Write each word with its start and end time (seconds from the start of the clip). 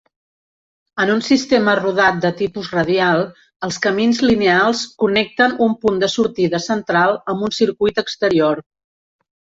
En 1.03 1.09
un 1.15 1.19
sistema 1.25 1.73
rodat 1.79 2.17
de 2.23 2.31
tipus 2.39 2.71
radial, 2.77 3.21
els 3.67 3.77
camins 3.85 4.21
lineals 4.29 4.81
connecten 5.05 5.55
un 5.67 5.77
punt 5.85 6.01
de 6.05 6.13
sortida 6.15 6.63
central 6.69 7.17
amb 7.35 7.49
un 7.51 7.57
circuit 7.61 8.03
exterior. 8.07 8.65